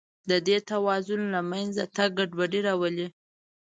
د 0.29 0.31
دې 0.47 0.57
توازن 0.69 1.21
له 1.33 1.41
منځه 1.51 1.83
تګ 1.95 2.09
ګډوډي 2.17 2.59
راولي. 2.67 3.07